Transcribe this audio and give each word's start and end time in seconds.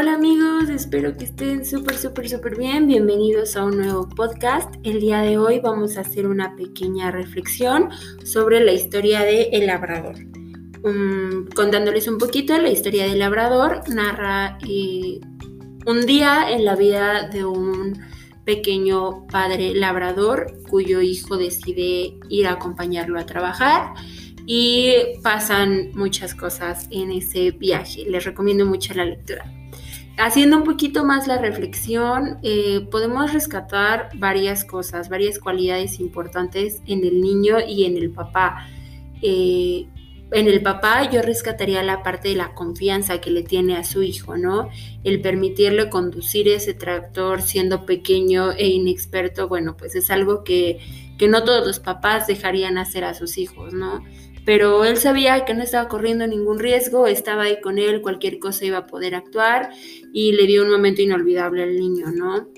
Hola 0.00 0.14
amigos, 0.14 0.68
espero 0.68 1.16
que 1.16 1.24
estén 1.24 1.64
súper, 1.64 1.98
súper, 1.98 2.28
súper 2.28 2.56
bien. 2.56 2.86
Bienvenidos 2.86 3.56
a 3.56 3.64
un 3.64 3.78
nuevo 3.78 4.08
podcast. 4.08 4.72
El 4.84 5.00
día 5.00 5.22
de 5.22 5.38
hoy 5.38 5.58
vamos 5.58 5.96
a 5.96 6.02
hacer 6.02 6.28
una 6.28 6.54
pequeña 6.54 7.10
reflexión 7.10 7.88
sobre 8.22 8.64
la 8.64 8.70
historia 8.70 9.22
de 9.22 9.48
El 9.50 9.66
Labrador. 9.66 10.14
Um, 10.84 11.46
contándoles 11.46 12.06
un 12.06 12.16
poquito, 12.16 12.56
la 12.58 12.70
historia 12.70 13.08
del 13.08 13.18
Labrador 13.18 13.88
narra 13.88 14.56
eh, 14.68 15.18
un 15.84 16.06
día 16.06 16.48
en 16.48 16.64
la 16.64 16.76
vida 16.76 17.28
de 17.28 17.44
un 17.44 18.00
pequeño 18.44 19.26
padre 19.26 19.74
labrador 19.74 20.62
cuyo 20.70 21.00
hijo 21.00 21.36
decide 21.36 22.20
ir 22.28 22.46
a 22.46 22.52
acompañarlo 22.52 23.18
a 23.18 23.26
trabajar 23.26 23.94
y 24.46 24.92
pasan 25.24 25.90
muchas 25.94 26.36
cosas 26.36 26.86
en 26.92 27.10
ese 27.10 27.50
viaje. 27.50 28.04
Les 28.08 28.24
recomiendo 28.24 28.64
mucho 28.64 28.94
la 28.94 29.04
lectura. 29.04 29.58
Haciendo 30.18 30.56
un 30.56 30.64
poquito 30.64 31.04
más 31.04 31.28
la 31.28 31.38
reflexión, 31.38 32.38
eh, 32.42 32.86
podemos 32.90 33.32
rescatar 33.32 34.10
varias 34.16 34.64
cosas, 34.64 35.08
varias 35.08 35.38
cualidades 35.38 36.00
importantes 36.00 36.82
en 36.86 37.04
el 37.04 37.20
niño 37.20 37.58
y 37.64 37.84
en 37.84 37.96
el 37.96 38.10
papá. 38.10 38.66
Eh, 39.22 39.86
en 40.32 40.48
el 40.48 40.60
papá 40.60 41.08
yo 41.08 41.22
rescataría 41.22 41.84
la 41.84 42.02
parte 42.02 42.30
de 42.30 42.34
la 42.34 42.52
confianza 42.52 43.20
que 43.20 43.30
le 43.30 43.44
tiene 43.44 43.76
a 43.76 43.84
su 43.84 44.02
hijo, 44.02 44.36
¿no? 44.36 44.68
El 45.04 45.20
permitirle 45.20 45.88
conducir 45.88 46.48
ese 46.48 46.74
tractor 46.74 47.40
siendo 47.40 47.86
pequeño 47.86 48.50
e 48.50 48.66
inexperto, 48.66 49.46
bueno, 49.46 49.76
pues 49.76 49.94
es 49.94 50.10
algo 50.10 50.42
que, 50.42 50.80
que 51.16 51.28
no 51.28 51.44
todos 51.44 51.64
los 51.64 51.78
papás 51.78 52.26
dejarían 52.26 52.76
hacer 52.76 53.04
a 53.04 53.14
sus 53.14 53.38
hijos, 53.38 53.72
¿no? 53.72 54.02
Pero 54.48 54.82
él 54.86 54.96
sabía 54.96 55.44
que 55.44 55.52
no 55.52 55.62
estaba 55.62 55.90
corriendo 55.90 56.26
ningún 56.26 56.58
riesgo, 56.58 57.06
estaba 57.06 57.42
ahí 57.42 57.60
con 57.60 57.76
él, 57.78 58.00
cualquier 58.00 58.38
cosa 58.38 58.64
iba 58.64 58.78
a 58.78 58.86
poder 58.86 59.14
actuar 59.14 59.68
y 60.10 60.32
le 60.32 60.46
dio 60.46 60.62
un 60.62 60.70
momento 60.70 61.02
inolvidable 61.02 61.64
al 61.64 61.76
niño, 61.76 62.06
¿no? 62.12 62.48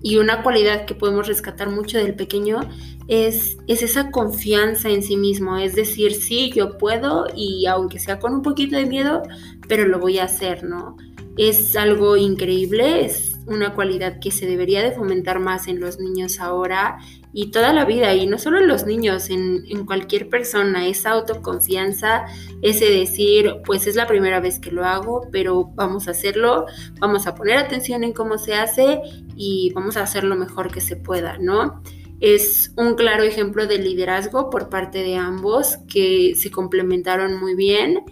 Y 0.00 0.16
una 0.16 0.42
cualidad 0.42 0.86
que 0.86 0.94
podemos 0.94 1.26
rescatar 1.26 1.68
mucho 1.68 1.98
del 1.98 2.14
pequeño 2.14 2.60
es, 3.06 3.58
es 3.66 3.82
esa 3.82 4.10
confianza 4.10 4.88
en 4.88 5.02
sí 5.02 5.18
mismo, 5.18 5.58
es 5.58 5.74
decir, 5.74 6.14
sí, 6.14 6.50
yo 6.54 6.78
puedo 6.78 7.26
y 7.36 7.66
aunque 7.66 7.98
sea 7.98 8.18
con 8.18 8.32
un 8.32 8.40
poquito 8.40 8.74
de 8.76 8.86
miedo, 8.86 9.24
pero 9.68 9.86
lo 9.86 9.98
voy 9.98 10.20
a 10.20 10.24
hacer, 10.24 10.64
¿no? 10.64 10.96
Es 11.36 11.76
algo 11.76 12.16
increíble, 12.16 13.04
es 13.04 13.33
una 13.46 13.74
cualidad 13.74 14.18
que 14.20 14.30
se 14.30 14.46
debería 14.46 14.82
de 14.82 14.92
fomentar 14.92 15.38
más 15.38 15.68
en 15.68 15.80
los 15.80 15.98
niños 15.98 16.40
ahora 16.40 16.98
y 17.32 17.50
toda 17.50 17.72
la 17.72 17.84
vida, 17.84 18.14
y 18.14 18.26
no 18.26 18.38
solo 18.38 18.58
en 18.58 18.68
los 18.68 18.86
niños, 18.86 19.28
en, 19.28 19.84
cualquier 19.86 20.28
persona, 20.28 20.86
esa 20.86 21.10
autoconfianza, 21.10 22.26
ese 22.62 22.90
decir, 22.90 23.56
pues 23.66 23.86
es 23.86 23.96
la 23.96 24.06
primera 24.06 24.38
vez 24.40 24.60
que 24.60 24.70
lo 24.70 24.84
hago, 24.84 25.28
pero 25.32 25.64
vamos 25.74 26.06
a 26.06 26.12
hacerlo, 26.12 26.66
vamos 27.00 27.26
a 27.26 27.34
poner 27.34 27.58
atención 27.58 28.04
en 28.04 28.12
cómo 28.12 28.38
se 28.38 28.54
hace 28.54 29.00
y 29.36 29.72
vamos 29.74 29.96
a 29.96 30.02
hacer 30.02 30.22
lo 30.22 30.36
mejor 30.36 30.70
que 30.70 30.80
se 30.80 30.94
pueda, 30.96 31.36
¿no? 31.38 31.82
Es 32.20 32.72
un 32.76 32.94
claro 32.94 33.24
ejemplo 33.24 33.66
de 33.66 33.78
liderazgo 33.78 34.48
por 34.48 34.68
parte 34.68 35.02
de 35.02 35.16
ambos 35.16 35.78
que 35.92 36.34
se 36.36 36.50
complementaron 36.52 37.34
muy 37.38 37.56
bien 37.56 38.04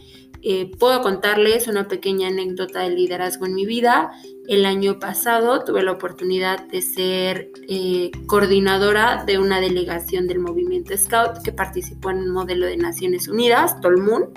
eh, 0.45 0.73
puedo 0.77 1.03
contarles 1.03 1.69
una 1.69 1.87
pequeña 1.87 2.27
anécdota 2.27 2.81
de 2.81 2.91
liderazgo 2.91 3.47
en 3.47 3.55
mi 3.55 3.65
vida. 3.65 4.11
El 4.49 4.67
año 4.67 4.99
pasado 4.99 5.63
tuve 5.63 5.85
la 5.85 5.93
oportunidad 5.93 6.67
de 6.67 6.83
ser 6.83 7.53
eh, 7.69 8.11
coordinadora 8.27 9.25
de 9.25 9.39
una 9.39 9.61
delegación 9.61 10.27
del 10.27 10.41
movimiento 10.41 10.97
Scout 10.97 11.43
que 11.45 11.53
participó 11.53 12.11
en 12.11 12.19
un 12.19 12.31
modelo 12.31 12.67
de 12.67 12.77
Naciones 12.77 13.29
Unidas, 13.29 13.81
Tolmun. 13.81 14.31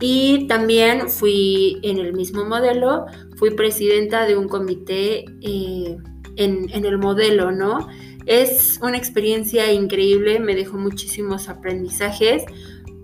Y 0.00 0.46
también 0.46 1.10
fui 1.10 1.78
en 1.82 1.98
el 1.98 2.14
mismo 2.14 2.46
modelo, 2.46 3.04
fui 3.36 3.50
presidenta 3.50 4.24
de 4.24 4.36
un 4.36 4.48
comité 4.48 5.26
eh, 5.42 5.96
en, 6.36 6.70
en 6.70 6.84
el 6.86 6.96
modelo, 6.96 7.52
¿no? 7.52 7.86
Es 8.24 8.78
una 8.82 8.96
experiencia 8.96 9.72
increíble, 9.72 10.38
me 10.38 10.54
dejó 10.54 10.78
muchísimos 10.78 11.48
aprendizajes 11.48 12.44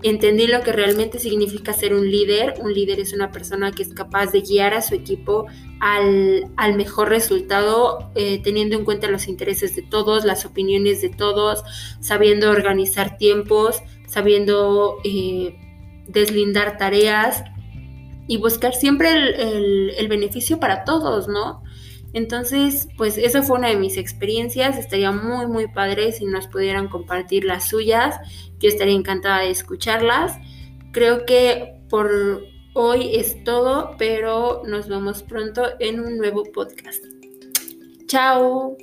entendí 0.05 0.47
lo 0.47 0.61
que 0.61 0.71
realmente 0.71 1.19
significa 1.19 1.73
ser 1.73 1.95
un 1.95 2.11
líder. 2.11 2.55
Un 2.61 2.75
líder 2.75 3.01
es 3.01 3.13
una 3.13 3.33
persona 3.33 3.73
que 3.73 3.83
es 3.83 3.95
capaz 3.95 4.33
de 4.33 4.43
guiar 4.43 4.75
a 4.75 4.83
su 4.83 4.95
equipo 4.95 5.47
al, 5.81 6.75
mejor 6.77 7.09
resultado, 7.09 8.11
eh, 8.15 8.41
teniendo 8.43 8.77
en 8.77 8.85
cuenta 8.85 9.09
los 9.09 9.29
intereses 9.29 9.75
de 9.75 9.83
todos, 9.83 10.25
las 10.25 10.45
opiniones 10.45 11.01
de 11.01 11.09
todos, 11.09 11.65
sabiendo 12.01 12.51
organizar 12.51 13.17
tiempos, 13.17 13.83
sabiendo 14.07 14.99
eh, 15.05 15.57
deslindar 16.07 16.77
tareas 16.77 17.43
y 18.29 18.37
buscar 18.37 18.75
siempre 18.75 19.11
el 19.99 20.09
beneficio 20.09 20.61
para 20.61 20.85
todos, 20.85 21.29
¿no? 21.29 21.63
Entonces, 22.15 22.89
pues 22.97 23.19
esa 23.19 23.43
fue 23.43 23.59
una 23.59 23.69
de 23.69 23.77
mis 23.77 23.97
experiencias. 23.97 24.79
Estaría 24.79 25.11
muy, 25.11 25.47
muy 25.47 25.67
padre 25.67 26.13
si 26.13 26.25
nos 26.25 26.47
pudieran 26.47 26.89
compartir 26.89 27.45
las 27.45 27.69
suyas. 27.69 28.17
Yo 28.61 28.69
estaría 28.69 28.95
encantada 28.95 29.41
de 29.41 29.51
escucharlas. 29.51 30.39
Creo 30.93 31.27
que 31.27 31.75
por 31.91 32.47
hoy 32.75 33.17
es 33.17 33.43
todo, 33.43 33.97
pero 33.99 34.63
nos 34.65 34.89
vemos 34.89 35.25
pronto 35.25 35.65
en 35.81 36.01
un 36.01 36.17
nuevo 36.17 36.45
podcast. 36.45 37.05
Chao. 38.07 38.77